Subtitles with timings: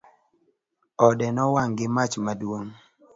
[1.05, 2.71] Ode nowang' gi mach maduong'